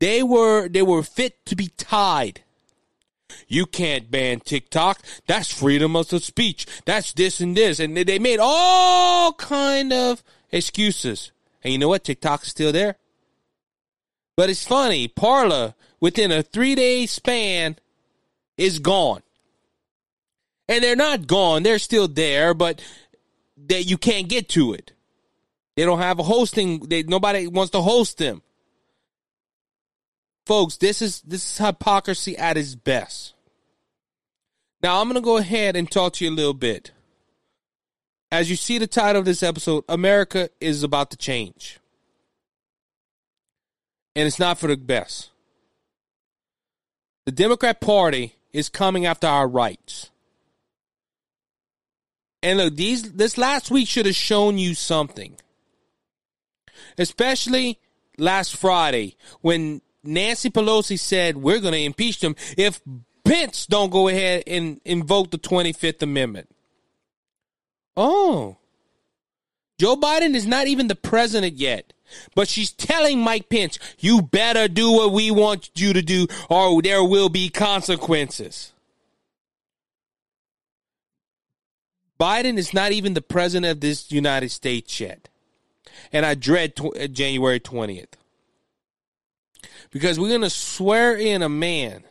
[0.00, 2.42] They were they were fit to be tied.
[3.48, 5.00] You can't ban TikTok.
[5.26, 6.66] That's freedom of speech.
[6.84, 11.32] That's this and this, and they made all kind of excuses.
[11.64, 12.04] And you know what?
[12.04, 12.96] TikTok's still there.
[14.36, 15.08] But it's funny.
[15.08, 17.76] Parler, within a three day span,
[18.56, 19.22] is gone.
[20.68, 21.62] And they're not gone.
[21.62, 22.82] They're still there, but
[23.68, 24.92] that you can't get to it.
[25.76, 26.80] They don't have a hosting.
[26.80, 28.42] They, nobody wants to host them.
[30.46, 33.34] Folks, this is this is hypocrisy at its best.
[34.82, 36.92] Now I'm to go ahead and talk to you a little bit.
[38.34, 41.78] As you see the title of this episode, America is about to change.
[44.16, 45.30] And it's not for the best.
[47.26, 50.10] The Democrat Party is coming after our rights.
[52.42, 55.36] And look, these this last week should have shown you something.
[56.98, 57.78] Especially
[58.18, 62.80] last Friday when Nancy Pelosi said we're going to impeach them if
[63.24, 66.48] Pence don't go ahead and invoke the 25th Amendment.
[67.96, 68.56] Oh.
[69.78, 71.92] Joe Biden is not even the president yet.
[72.34, 76.80] But she's telling Mike Pence, you better do what we want you to do or
[76.82, 78.72] there will be consequences.
[82.20, 85.28] Biden is not even the president of this United States yet.
[86.12, 88.14] And I dread tw- uh, January 20th.
[89.90, 92.04] Because we're going to swear in a man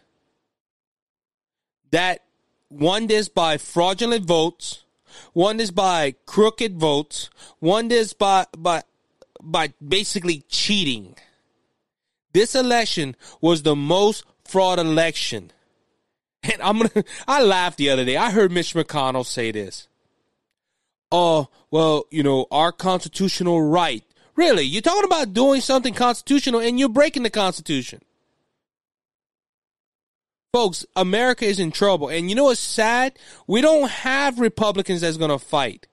[1.91, 2.21] that
[2.69, 4.82] won this by fraudulent votes,
[5.33, 7.29] won this by crooked votes,
[7.61, 8.83] won this by by
[9.41, 11.15] by basically cheating.
[12.33, 15.51] This election was the most fraud election.
[16.43, 18.17] And I'm gonna I laughed the other day.
[18.17, 19.87] I heard Mitch McConnell say this.
[21.11, 24.03] Oh, well, you know, our constitutional right.
[24.35, 24.63] Really?
[24.63, 28.01] You're talking about doing something constitutional and you're breaking the Constitution.
[30.53, 32.09] Folks, America is in trouble.
[32.09, 33.17] And you know what's sad?
[33.47, 35.87] We don't have Republicans that's going to fight.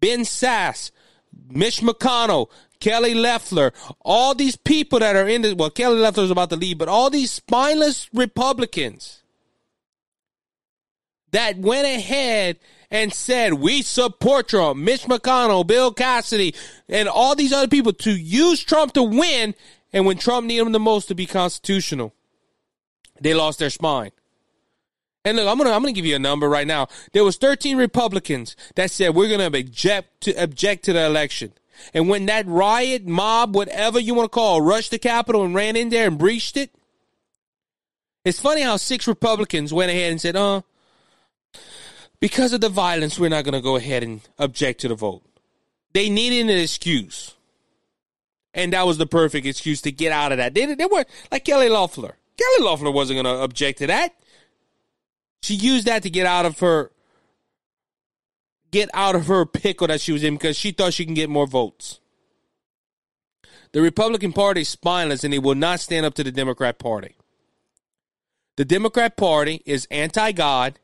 [0.00, 0.90] Ben Sasse,
[1.50, 2.48] Mitch McConnell,
[2.80, 6.56] Kelly Loeffler, all these people that are in the, well, Kelly Loeffler is about to
[6.56, 9.22] leave, but all these spineless Republicans
[11.32, 12.58] that went ahead
[12.90, 16.54] and said, we support Trump, Mitch McConnell, Bill Cassidy,
[16.88, 19.54] and all these other people to use Trump to win,
[19.92, 22.14] and when Trump needed them the most to be constitutional,
[23.20, 24.12] they lost their spine.
[25.26, 26.86] And look, I'm gonna I'm gonna give you a number right now.
[27.12, 31.52] There was 13 Republicans that said we're gonna object to object to the election.
[31.92, 35.74] And when that riot, mob, whatever you want to call, rushed the Capitol and ran
[35.74, 36.70] in there and breached it,
[38.24, 40.62] it's funny how six Republicans went ahead and said, "Uh,
[42.20, 45.22] because of the violence, we're not going to go ahead and object to the vote."
[45.92, 47.34] They needed an excuse,
[48.54, 50.54] and that was the perfect excuse to get out of that.
[50.54, 52.16] They, they were like Kelly Loeffler.
[52.38, 54.14] Kelly Loeffler wasn't going to object to that.
[55.42, 56.90] She used that to get out of her
[58.70, 61.30] get out of her pickle that she was in because she thought she can get
[61.30, 62.00] more votes.
[63.72, 67.16] The Republican Party is spineless and they will not stand up to the Democrat Party.
[68.56, 70.78] The Democrat Party is anti God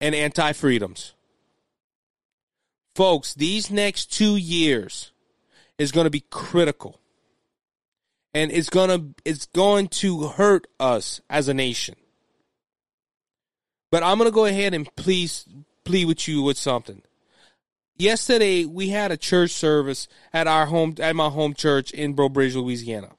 [0.00, 1.14] and anti freedoms.
[2.94, 5.12] Folks, these next two years
[5.78, 7.00] is going to be critical.
[8.36, 11.96] And it's going to it's going to hurt us as a nation.
[13.90, 15.46] But I'm going to go ahead and please
[15.84, 17.00] plead with you with something.
[17.96, 22.28] Yesterday we had a church service at our home at my home church in Breaux
[22.28, 23.12] Bridge, Louisiana.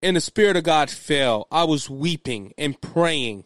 [0.00, 1.48] And the spirit of God fell.
[1.50, 3.42] I was weeping and praying.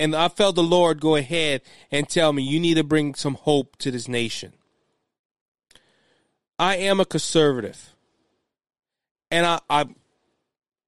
[0.00, 3.34] And I felt the Lord go ahead and tell me, you need to bring some
[3.34, 4.52] hope to this nation.
[6.62, 7.92] I am a conservative.
[9.32, 9.86] And I, I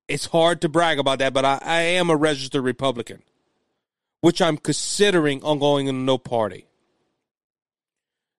[0.06, 3.24] it's hard to brag about that, but I, I am a registered Republican,
[4.20, 6.68] which I'm considering on going in no party.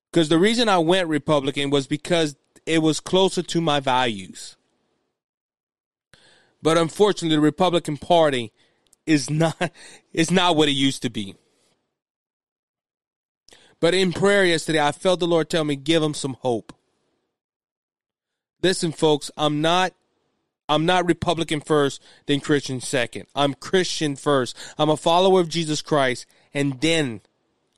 [0.09, 4.55] Because the reason I went Republican was because it was closer to my values.
[6.61, 8.53] But unfortunately, the Republican Party
[9.05, 9.73] is not
[10.13, 11.35] is not what it used to be.
[13.81, 16.71] But in prayer yesterday, I felt the Lord tell me, give them some hope.
[18.65, 19.93] Listen, folks, I'm not
[20.67, 23.27] I'm not Republican first, then Christian second.
[23.35, 24.57] I'm Christian first.
[24.79, 27.21] I'm a follower of Jesus Christ, and then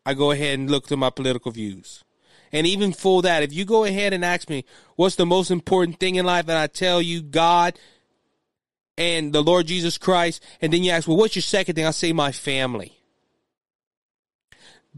[0.06, 2.06] I go ahead and look to my political views.
[2.54, 4.64] And even for that, if you go ahead and ask me
[4.96, 7.78] what's the most important thing in life, and I tell you God
[8.98, 11.86] and the Lord Jesus Christ, and then you ask, well, what's your second thing?
[11.86, 12.98] I'll say my family.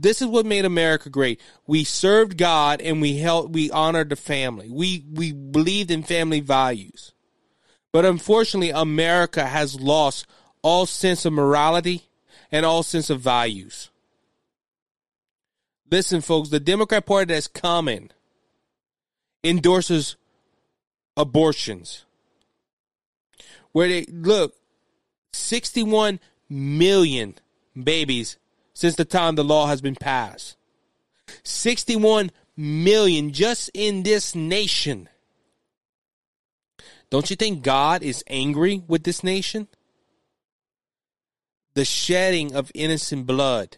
[0.01, 1.41] This is what made America great.
[1.67, 4.69] We served God and we held, we honored the family.
[4.69, 7.11] We we believed in family values.
[7.91, 10.25] But unfortunately, America has lost
[10.61, 12.03] all sense of morality
[12.51, 13.89] and all sense of values.
[15.91, 18.11] Listen, folks, the Democrat Party that's coming
[19.43, 20.15] endorses
[21.17, 22.05] abortions.
[23.71, 24.55] Where they look,
[25.33, 27.35] 61 million
[27.75, 28.37] babies
[28.79, 30.55] since the time the law has been passed.
[31.43, 35.09] 61 million just in this nation.
[37.09, 39.67] Don't you think God is angry with this nation?
[41.73, 43.75] The shedding of innocent blood.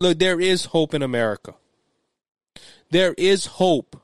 [0.00, 1.54] Look, there is hope in America.
[2.90, 4.02] There is hope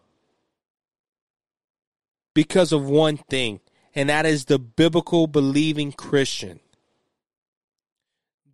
[2.35, 3.59] because of one thing,
[3.97, 6.61] and that is the biblical believing Christian.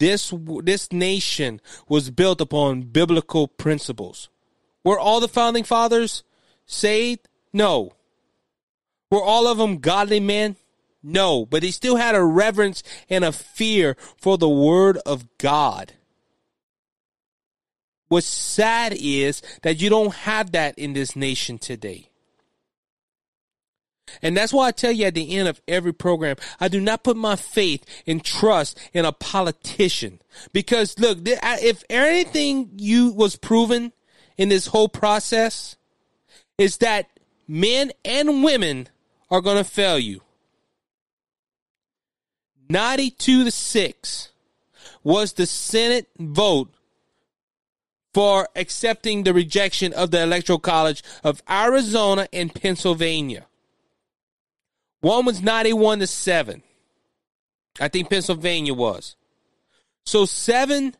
[0.04, 4.28] This this nation was built upon biblical principles.
[4.84, 6.24] Were all the founding fathers
[6.66, 7.26] saved?
[7.54, 7.94] No.
[9.10, 10.56] Were all of them godly men?
[11.02, 15.94] No, but they still had a reverence and a fear for the word of God.
[18.08, 22.10] what's sad is that you don't have that in this nation today.
[24.22, 27.04] And that's why I tell you at the end of every program, I do not
[27.04, 30.20] put my faith and trust in a politician.
[30.52, 33.92] Because look, if anything you was proven
[34.36, 35.76] in this whole process
[36.58, 37.08] is that
[37.46, 38.88] men and women
[39.30, 40.20] are going to fail you.
[42.68, 44.32] 92 to 6
[45.02, 46.72] was the Senate vote
[48.14, 53.46] for accepting the rejection of the Electoral College of Arizona and Pennsylvania.
[55.04, 56.62] One was 91 to 7.
[57.78, 59.16] I think Pennsylvania was.
[60.06, 60.96] So seven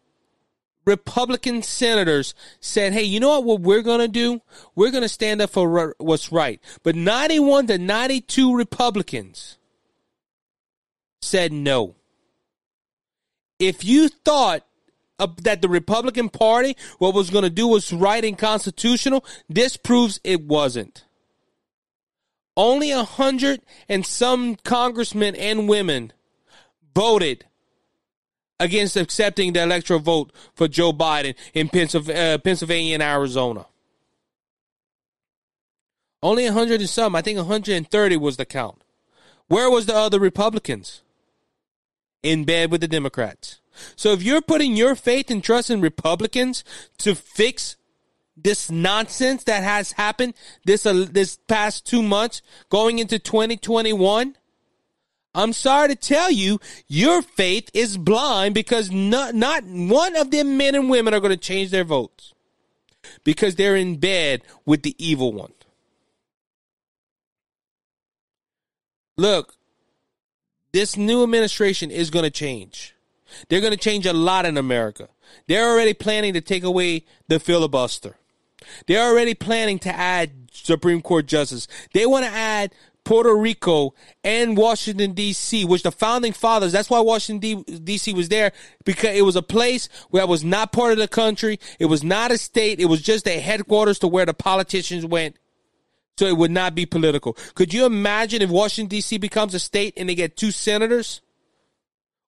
[0.85, 4.43] Republican senators said, hey, you know what, what we're going to do?
[4.75, 6.61] We're going to stand up for what's right.
[6.83, 9.57] But 91 to 92 Republicans
[11.23, 11.95] said no.
[13.59, 14.67] If you thought
[15.19, 19.79] uh, that the Republican Party, what was going to do was right and constitutional, this
[19.79, 21.07] proves it wasn't.
[22.57, 26.13] Only a hundred and some congressmen and women
[26.95, 27.45] voted
[28.61, 33.67] against accepting the electoral vote for Joe Biden in uh, Pennsylvania and Arizona.
[36.23, 37.15] Only 100 and some.
[37.15, 38.83] I think 130 was the count.
[39.49, 41.03] Where was the other Republicans?
[42.23, 43.61] In bed with the Democrats.
[43.95, 46.65] So if you're putting your faith and trust in Republicans
[46.99, 47.77] to fix
[48.37, 54.37] this nonsense that has happened this uh, this past 2 months going into 2021,
[55.35, 60.57] I'm sorry to tell you, your faith is blind because not, not one of them
[60.57, 62.35] men and women are going to change their votes
[63.25, 65.53] because they're in bed with the evil one.
[69.17, 69.55] Look,
[70.73, 72.95] this new administration is going to change.
[73.49, 75.09] They're going to change a lot in America.
[75.49, 78.17] They're already planning to take away the filibuster.
[78.87, 81.67] They're already planning to add Supreme Court justice.
[81.93, 82.73] They want to add
[83.05, 88.13] Puerto Rico and Washington D.C., which the founding fathers, that's why Washington D.C.
[88.15, 88.53] was there
[88.85, 91.61] because it was a place where it was not part of the country.
[91.79, 92.81] It was not a state.
[92.81, 95.37] It was just a headquarters to where the politicians went.
[96.17, 97.37] So it would not be political.
[97.55, 99.19] Could you imagine if Washington D.C.
[99.19, 101.21] becomes a state and they get two senators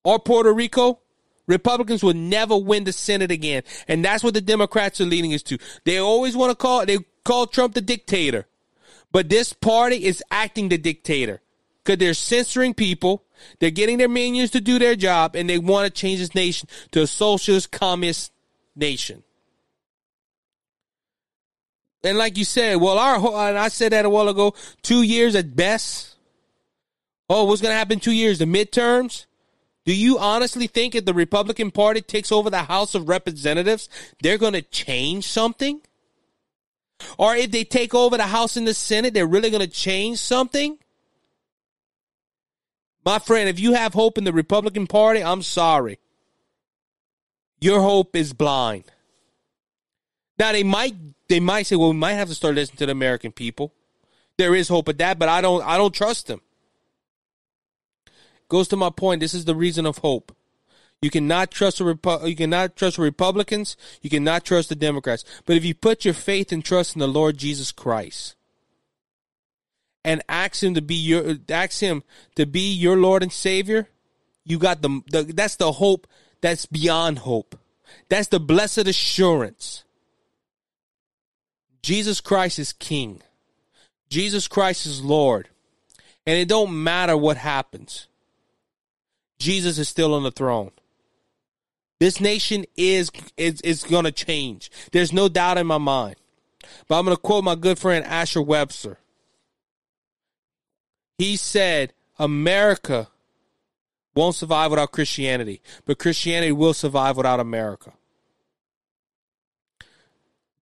[0.05, 1.01] or Puerto Rico?
[1.47, 3.63] Republicans will never win the Senate again.
[3.89, 5.59] And that's what the Democrats are leading us to.
[5.85, 8.47] They always want to call, they call Trump the dictator.
[9.13, 11.41] But this party is acting the dictator
[11.85, 13.25] because they're censoring people.
[13.61, 16.69] They're getting their minions to do their job and they want to change this nation
[16.93, 18.33] to a socialist communist
[18.75, 19.23] nation.
[22.03, 25.35] And like you said, well, our and I said that a while ago, two years
[25.35, 26.15] at best.
[27.29, 28.39] Oh, what's going to happen two years?
[28.39, 29.27] The midterms?
[29.87, 33.89] Do you honestly think if the Republican Party takes over the House of Representatives,
[34.21, 35.81] they're going to change something?
[37.19, 40.19] Or if they take over the House and the Senate, they're really going to change
[40.19, 40.79] something?
[43.05, 46.01] My friend, if you have hope in the Republican Party, I'm sorry.
[47.61, 48.85] Your hope is blind.
[50.37, 50.97] Now they might
[51.29, 53.73] they might say, well, we might have to start listening to the American people.
[54.37, 56.41] There is hope of that, but I don't I don't trust them.
[58.49, 59.21] Goes to my point.
[59.21, 60.35] This is the reason of hope.
[61.03, 63.77] You cannot trust the Repu- you cannot trust the Republicans.
[64.03, 65.25] You cannot trust the Democrats.
[65.45, 68.35] But if you put your faith and trust in the Lord Jesus Christ
[70.05, 72.03] and ask him to be your ask him
[72.37, 73.89] to be your Lord and Savior,
[74.45, 76.07] you got the, the that's the hope
[76.41, 77.59] that's beyond hope.
[78.09, 79.85] That's the blessed assurance.
[81.83, 83.23] Jesus Christ is King.
[84.09, 85.49] Jesus Christ is Lord.
[86.27, 88.09] And it don't matter what happens.
[89.39, 90.71] Jesus is still on the throne.
[91.99, 94.71] This nation is is, is going to change.
[94.93, 96.17] There's no doubt in my mind.
[96.89, 98.99] But I'm going to quote my good friend Asher Webster.
[101.19, 103.09] He said, America
[104.15, 107.93] won't survive without Christianity, but Christianity will survive without America.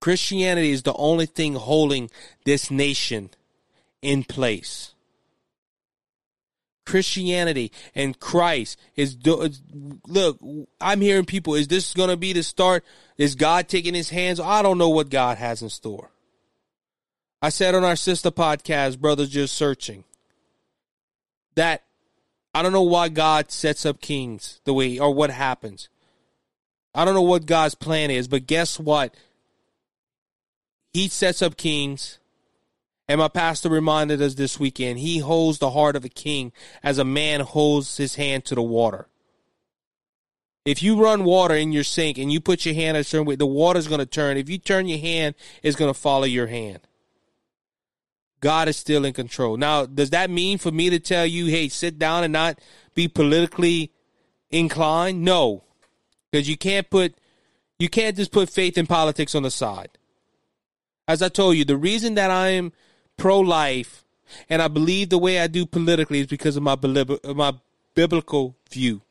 [0.01, 2.11] Christianity is the only thing holding
[2.45, 3.31] this nation
[4.03, 4.94] in place.
[6.85, 9.49] Christianity and Christ is do,
[10.07, 10.39] look,
[10.81, 12.85] I'm hearing people, is this going to be the start?
[13.17, 14.41] Is God taking his hands?
[14.41, 16.11] I don't know what God has in store.
[17.41, 20.05] I said on our sister podcast, Brothers Just Searching,
[21.55, 21.83] that
[22.55, 25.89] I don't know why God sets up kings the way or what happens.
[26.95, 29.15] I don't know what God's plan is, but guess what?
[30.93, 32.19] He sets up kings
[33.09, 36.53] and my pastor reminded us this weekend he holds the heart of a king
[36.83, 39.09] as a man holds his hand to the water.
[40.65, 43.37] If you run water in your sink and you put your hand a certain way,
[43.37, 44.39] the water's going to turn.
[44.39, 46.81] If you turn your hand, it's going to follow your hand.
[48.41, 49.59] God is still in control.
[49.59, 52.59] Now, does that mean for me to tell you, hey, sit down and not
[52.95, 53.93] be politically
[54.51, 55.23] inclined?
[55.23, 55.65] No.
[56.31, 57.15] Because you can't put
[57.79, 59.91] you can't just put faith in politics on the side.
[61.09, 62.73] As I told you, the reason that I am
[63.17, 64.05] pro life
[64.49, 66.77] and I believe the way I do politically is because of my
[67.35, 67.55] my
[67.95, 69.03] biblical view.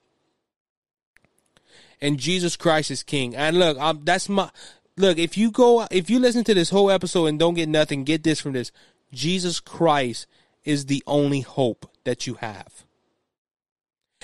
[2.01, 3.35] And Jesus Christ is King.
[3.35, 4.49] And look, I'm, that's my
[4.97, 5.17] look.
[5.17, 8.23] If you go, if you listen to this whole episode and don't get nothing, get
[8.23, 8.71] this from this:
[9.11, 10.27] Jesus Christ
[10.63, 12.85] is the only hope that you have.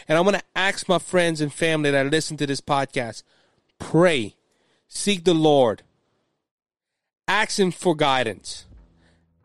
[0.08, 3.24] And I'm going to ask my friends and family that listen to this podcast:
[3.78, 4.36] pray,
[4.88, 5.84] seek the Lord,
[7.28, 8.66] ask Him for guidance,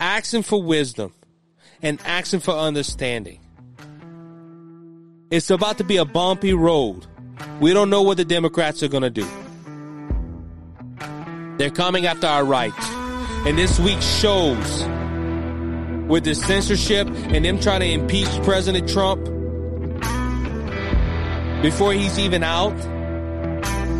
[0.01, 1.13] ask Him for wisdom,
[1.83, 3.41] and ask Him for understanding.
[5.31, 7.07] It's about to be a bumpy road.
[7.61, 9.27] We don't know what the Democrats are going to do.
[11.59, 12.87] They're coming after our rights.
[13.47, 14.85] And this week shows
[16.09, 19.25] with the censorship and them trying to impeach President Trump
[21.63, 22.77] before he's even out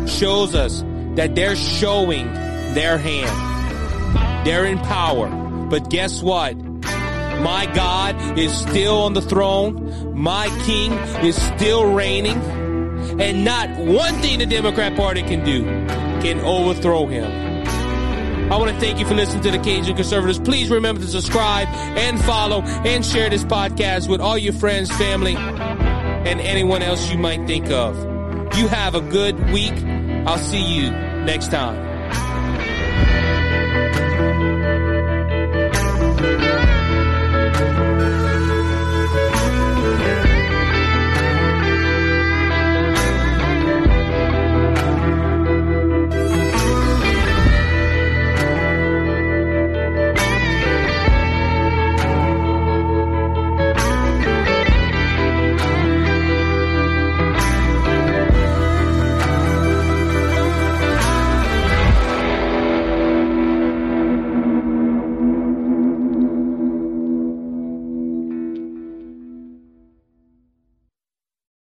[0.07, 0.83] shows us
[1.15, 2.31] that they're showing
[2.73, 4.45] their hand.
[4.45, 5.44] They're in power.
[5.69, 6.55] But guess what?
[6.55, 10.17] My God is still on the throne.
[10.17, 10.93] My King
[11.23, 12.37] is still reigning.
[13.19, 15.63] And not one thing the Democrat Party can do
[16.21, 17.25] can overthrow him.
[18.51, 20.39] I want to thank you for listening to the Cajun Conservatives.
[20.39, 25.35] Please remember to subscribe and follow and share this podcast with all your friends, family,
[25.35, 27.97] and anyone else you might think of.
[28.55, 29.73] You have a good week.
[30.27, 31.94] I'll see you next time.